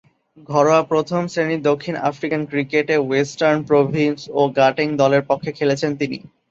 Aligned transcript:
ঘরোয়া 0.49 0.81
প্রথম-শ্রেণীর 0.85 1.65
দক্ষিণ 1.69 1.95
আফ্রিকান 2.09 2.41
ক্রিকেটে 2.51 2.95
ওয়েস্টার্ন 2.99 3.59
প্রভিন্স 3.69 4.19
ও 4.31 4.41
গটেং 4.57 4.87
দলের 5.01 5.23
পক্ষে 5.29 5.51
খেলেছেন 5.57 5.91
তিনি। 5.97 6.17